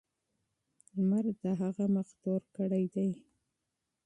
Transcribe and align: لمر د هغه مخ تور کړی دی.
لمر 0.95 1.25
د 1.43 1.45
هغه 1.61 1.85
مخ 1.95 2.07
تور 2.21 2.41
کړی 2.55 2.85
دی. 2.93 3.09